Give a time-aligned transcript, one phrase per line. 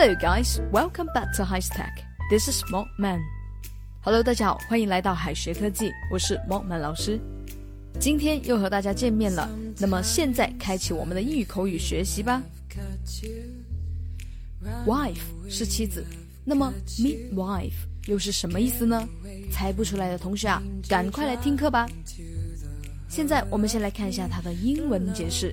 [0.00, 0.60] Hello, guys.
[0.70, 1.90] Welcome back to High Tech.
[2.30, 3.20] This is Mockman.
[4.00, 7.18] Hello，大家好，欢迎来到海学科技，我是 Mockman 老师。
[7.98, 12.40] 今天又和大家见面了，那么现在开启我们的英语口语学习吧。
[14.86, 16.04] Wife 是妻子，
[16.44, 17.72] 那么 midwife
[18.06, 19.04] 又是什么意思呢？
[19.50, 21.88] 猜不出来的同学啊，赶快来听课吧。
[23.08, 25.52] 现在我们先来看一下它的英文解释。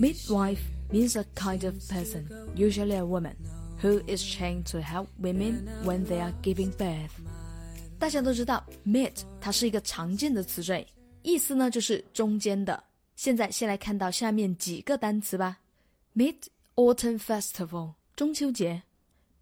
[0.00, 0.58] Midwife
[0.91, 2.25] means a kind of person,
[2.55, 3.35] usually a woman,
[3.81, 7.11] who is trained to help women when they are giving birth.
[7.99, 10.85] 大家都知道，mid 它是一个常见的词缀，
[11.21, 12.83] 意思呢就是中间的。
[13.15, 15.59] 现在先来看到下面几个单词吧。
[16.15, 16.35] Mid
[16.75, 18.83] Autumn Festival 中秋节，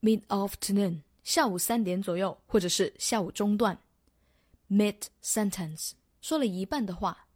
[0.00, 3.78] Mid Afternoon 下午三点左右，或者是下午中段。
[4.70, 7.26] Mid Sentence 说了一半的话。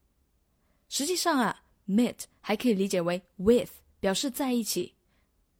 [0.89, 3.71] 实际上啊，mid 还可以理解为 with。
[4.06, 4.94] 表示在一起。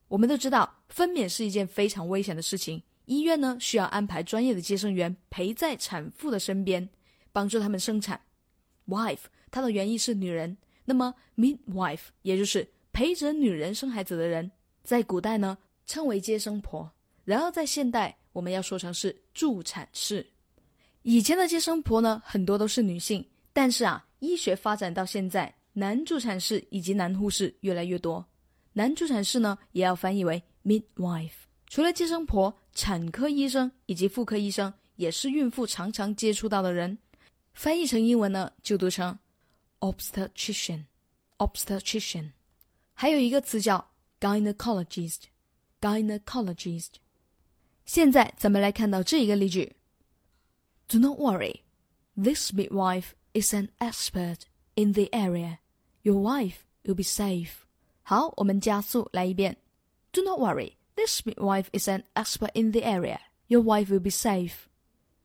[0.06, 2.80] 我们都知道，分娩是一件非常危险的事情。
[3.06, 6.88] 医院呢需要安排专业的接生员陪在产妇的身边，
[7.32, 8.20] 帮助他们生产。
[8.86, 14.48] Wife 它的原意是女人，那么 midwife 也就是陪着女人生孩子的人，
[14.84, 16.88] 在古代呢称为接生婆，
[17.24, 20.24] 然后在现代我们要说成是助产士。
[21.02, 28.24] 以前的接生婆呢很多都是女性，但是啊，医学发展到现在，男助产士以及男护士越来越多。
[28.76, 31.46] 男助产士呢，也要翻译为 midwife。
[31.66, 36.98] 除了接生婆，产科医生以及妇科医生也是孕妇常常接触到的人。
[37.54, 39.18] 翻译成英文呢，就读成
[39.80, 40.84] obstetrician。
[41.38, 42.32] obstetrician。
[42.92, 45.22] 还有一个词叫 gynecologist。
[45.80, 46.96] gynecologist。
[47.86, 49.76] 现在咱们来看到这一个例句
[50.86, 51.62] ：Do not worry,
[52.14, 54.40] this midwife is an expert
[54.74, 55.60] in the area.
[56.02, 57.65] Your wife will be safe.
[58.08, 59.56] 好，我们加速来一遍。
[60.12, 63.18] Do not worry, this midwife is an expert in the area.
[63.48, 64.52] Your wife will be safe.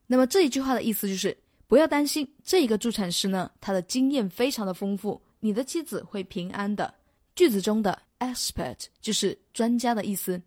[0.08, 6.92] 那么这一句话的意思就是，不要担心，这个助产师呢，他的经验非常的丰富，你的妻子会平安的。
[7.36, 10.42] 句子中的 expert 就是专家的意思。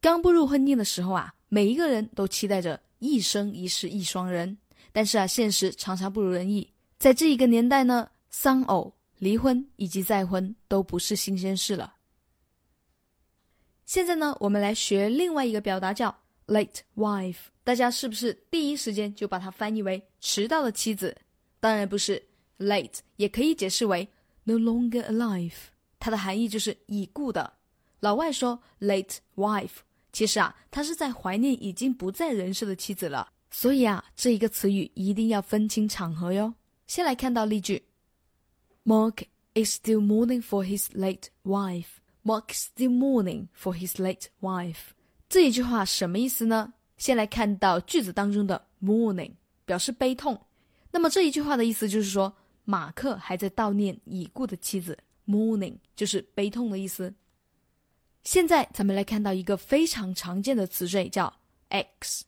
[0.00, 4.58] 刚步入婚姻的时候啊，每一个人都期待着一生一世一双人，
[4.90, 6.68] 但是啊，现实常常不如人意。
[6.98, 8.92] 在这一个年代呢，丧偶。
[9.20, 11.94] 离婚以及再婚都不是新鲜事了。
[13.84, 16.16] 现在呢，我们来学另外一个表达叫
[16.46, 17.36] late wife。
[17.62, 21.14] 大家是不是第一时间就把它翻译为迟到的妻子？
[21.60, 22.20] 当然不是
[22.58, 24.08] ，late 也可以解释为
[24.44, 25.52] no longer alive。
[25.98, 27.52] 它的含义就是已故的。
[28.00, 29.80] 老外说 late wife，
[30.14, 33.30] 其实啊，他是在怀念已经不在人世的妻子了。
[33.50, 36.54] 所以啊，这一个词语一定要分清场合哟。
[36.86, 37.89] 先来看到例句。
[38.90, 39.22] Mark
[39.54, 42.00] is still mourning for his late wife.
[42.24, 44.94] Mark is still mourning for his late wife.
[45.28, 46.72] 这一句话什么意思呢？
[46.96, 49.30] 先来看到句子当中的 mourning，
[49.64, 50.36] 表示悲痛。
[50.90, 54.98] 那么这一句话的意思就是说，马克还在悼念已故的妻子。
[55.24, 57.14] mourning 就是悲痛的意思。
[58.24, 61.32] 现在咱们来看到一个非常常见的词缀，叫
[61.68, 62.24] x。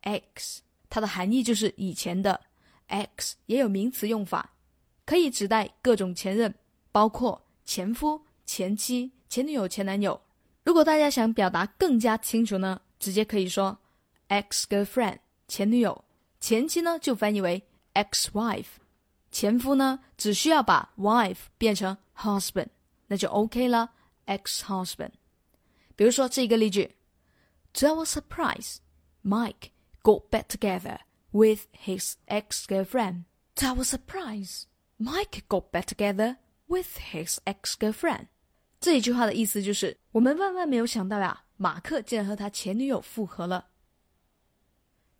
[0.00, 2.40] x 它的含义就是以前的。
[2.88, 4.52] x 也有名词用法。
[5.10, 6.54] 可以指代各种前任，
[6.92, 10.20] 包括前夫、前妻、前女友、前男友。
[10.62, 13.76] 如果大家想表达更加清楚呢，直接可以说
[14.28, 16.04] ex girlfriend 前女友，
[16.38, 17.60] 前妻呢就翻译为
[17.94, 18.78] ex wife，
[19.32, 22.68] 前夫呢只需要把 wife 变成 husband，
[23.08, 23.90] 那就 OK 了
[24.26, 25.10] ，ex husband。
[25.96, 26.94] 比如说这一个例句
[27.72, 28.76] ：To our surprise,
[29.24, 29.70] Mike
[30.04, 30.98] got back together
[31.32, 33.24] with his ex girlfriend.
[33.56, 34.66] To our surprise.
[35.02, 38.26] Mike got back together with his ex-girlfriend。
[38.78, 43.68] 这一句话的意思就是，我们万万没有想到呀，马克竟然和他前女友复合了。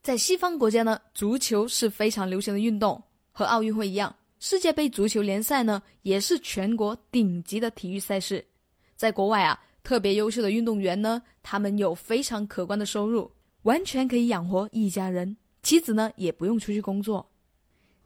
[0.03, 3.03] 在西方国家呢，足球是非常流行的运动，
[3.33, 8.45] 和奥运会一样，世界杯足球联赛呢也是全国顶级的体育赛事。
[8.97, 13.31] 在国外啊，特别优秀的运动员呢，他们有非常可观的收入，
[13.63, 17.27] 完全可以养活一家人，妻子呢也不用出去工作。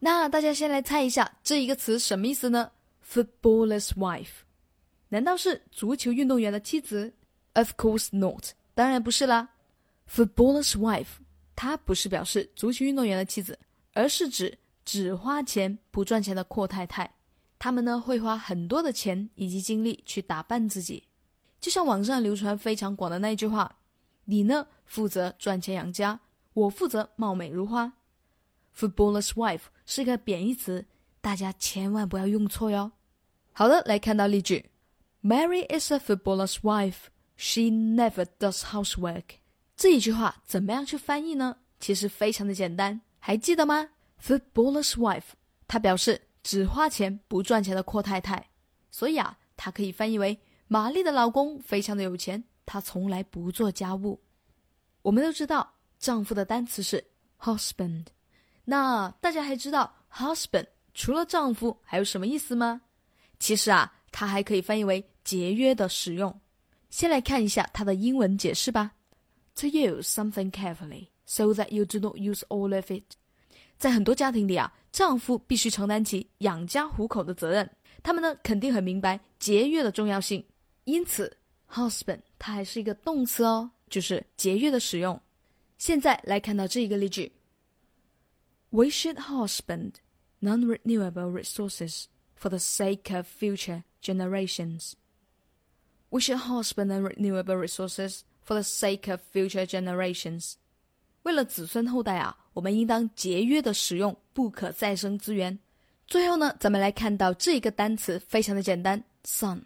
[0.04, 2.70] 那大家先来猜一下这一个词什么意思呢
[3.10, 4.42] ？Footballer's wife，
[5.08, 7.10] 难道是足球运动员的妻子
[7.54, 9.48] ？Of course not，当然不是啦。
[10.06, 11.06] Footballer's wife，
[11.56, 13.58] 它不是表示足球运动员的妻子，
[13.94, 17.10] 而是指只花钱不赚钱的阔太太。
[17.58, 21.02] 他们呢会花很多的钱以及精力去打扮自己，
[21.58, 23.74] 就像网上流传非常广的那一句话
[24.26, 26.20] ：“你呢负责赚钱养家，
[26.52, 27.90] 我负责貌美如花。”
[28.76, 30.86] Footballer's wife 是个贬义词，
[31.20, 32.92] 大家千万不要用错哟。
[33.52, 34.70] 好的，来看到例句
[35.22, 37.06] ：Mary is a footballer's wife.
[37.36, 39.24] She never does housework。
[39.76, 41.56] 这一句话怎么样去翻译呢？
[41.80, 43.90] 其实非常的简单，还记得吗
[44.22, 45.34] ？Footballer's wife，
[45.66, 48.48] 它表示只花钱不赚钱的阔太太，
[48.90, 54.20] 所以啊，它可以翻译为玛丽的老公非常的有钱，他从来不做家务。
[55.02, 57.04] 我们都知道，丈夫的单词是
[57.38, 58.06] husband。
[58.64, 62.80] 那大家还知道 husband 除了丈夫还有什么意思吗？
[63.38, 66.40] 其实啊，它还可以翻译为节约的使用。
[66.88, 68.92] 先来看一下它的英文解释吧。
[69.56, 73.04] To use something carefully so that you do not use all of it。
[73.76, 77.68] 在很多家庭里啊，丈夫必须承担起养家糊口的责任，
[78.02, 80.44] 他们呢肯定很明白节约的重要性。
[80.84, 81.36] 因此
[81.70, 85.20] ，husband 它还是一个动词哦，就是节约的使用。
[85.78, 87.30] 现在来看到这一个例句。
[88.74, 90.00] We should husband
[90.42, 94.94] non-renewable resources for the sake of future generations.
[96.10, 100.54] We should husband non-renewable resources for the sake of future generations.
[101.22, 105.56] 为了子孙后代啊，我们应当节约的使用不可再生资源。
[106.08, 109.60] 最后呢，咱们来看到这个单词非常的简单，son。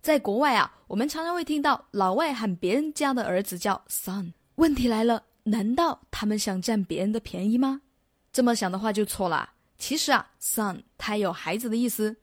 [0.00, 4.32] 在国外啊，我们常常会听到老外喊别人家的儿子叫 son。
[4.54, 7.82] 问题来了，难道他们想占别人的便宜吗？
[8.36, 9.50] 这么想的话就错了。
[9.78, 12.14] 其实啊，son 它有孩子的意思，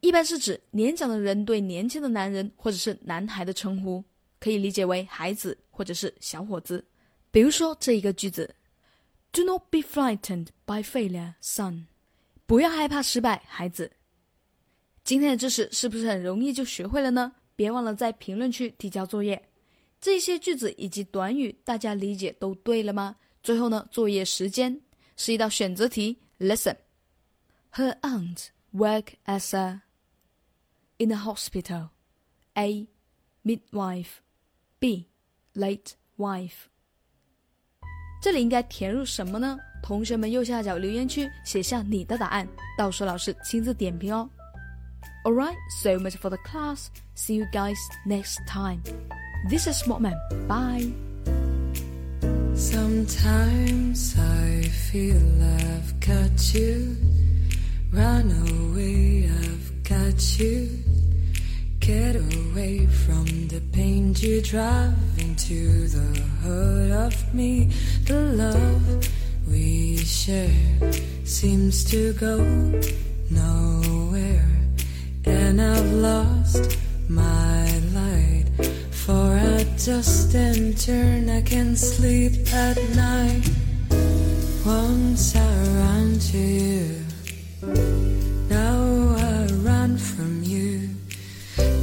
[0.00, 4.02] 一般是指年长的人对年轻的男人或者是男孩的称呼，
[4.40, 6.82] 可以理解为孩子或者是小伙子。
[7.30, 8.54] 比如说这一个句子
[9.30, 11.84] ：Do not be frightened by failure, son。
[12.46, 13.92] 不要害怕失败，孩子。
[15.04, 17.34] 今天的知识是不是很容易就学会了呢？
[17.54, 19.50] 别忘了在评论区提交作业。
[20.00, 23.16] 这些句子以及短语，大家理解都对了吗？
[23.42, 24.80] 最后呢，作业时间。
[25.17, 26.19] 是一道选择题。
[26.39, 26.77] Listen.
[27.73, 29.81] Her aunt worked as a
[30.97, 31.89] in a hospital.
[32.53, 32.87] A.
[33.43, 34.21] Midwife.
[34.79, 35.07] B.
[35.53, 36.67] Late wife.
[38.21, 39.57] 这里应该填入什么呢？
[39.81, 42.47] 同学们右下角留言区写下你的答案，
[42.77, 44.29] 到时候老师亲自点评哦。
[45.25, 46.87] Alright, so much for the class.
[47.15, 48.81] See you guys next time.
[49.49, 50.15] This is Smokman.
[50.47, 51.06] Bye.
[52.58, 56.96] Sometimes I feel I've got you.
[57.92, 60.68] Run away, I've got you.
[61.78, 67.70] Get away from the pain you drive into the heart of me.
[68.06, 69.08] The love
[69.48, 70.50] we share
[71.22, 72.38] seems to go
[73.30, 74.50] nowhere,
[75.24, 76.76] and I've lost
[77.08, 77.37] my
[79.78, 83.48] just and turn, I can sleep at night.
[84.66, 87.04] Once I ran to you,
[88.50, 90.88] now I run from you.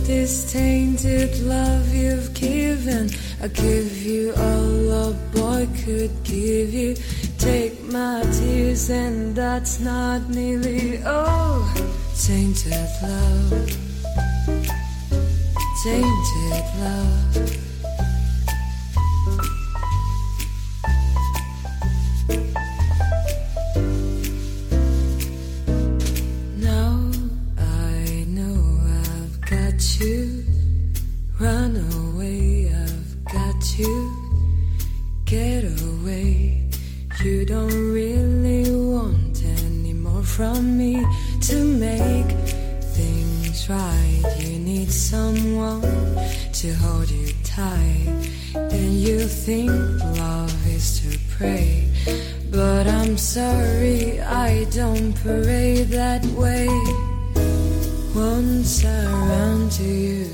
[0.03, 3.09] This tainted love you've given,
[3.41, 6.95] I give you all a boy could give you.
[7.37, 11.67] Take my tears, and that's not nearly all.
[12.15, 13.85] Tainted love
[15.85, 17.64] tainted love.
[43.69, 44.23] Right.
[44.39, 45.81] You need someone
[46.53, 48.07] to hold you tight.
[48.53, 49.71] And you think
[50.17, 51.89] love is to pray.
[52.51, 56.67] But I'm sorry, I don't pray that way.
[58.15, 60.29] Once I ran to you,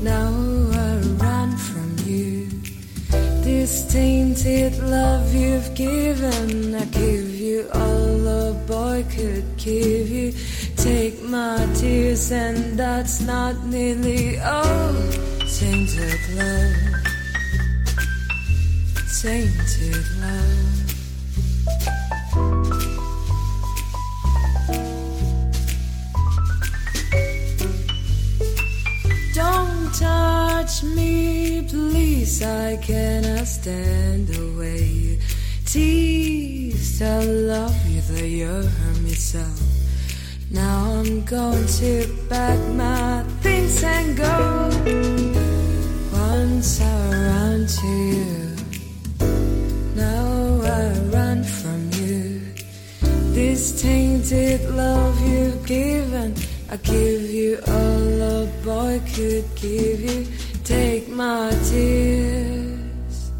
[0.00, 0.30] now
[0.72, 2.48] I run from you.
[3.42, 10.32] This tainted love you've given, I give you all a boy could give you.
[10.84, 14.92] Take my tears, and that's not nearly all.
[15.48, 16.76] Tainted love,
[19.22, 20.84] tainted love.
[29.32, 32.42] Don't touch me, please.
[32.42, 35.18] I cannot stand the way you
[35.64, 37.00] tease.
[37.00, 39.63] I love you, though you hurt me so.
[40.54, 44.70] Now I'm going to pack my things and go.
[46.12, 48.56] Once I run to you,
[49.96, 52.40] now I run from you.
[53.34, 56.36] This tainted love you've given,
[56.70, 60.26] I give you all a boy could give you.
[60.62, 63.32] Take my tears,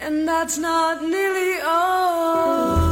[0.00, 2.83] and that's not nearly all.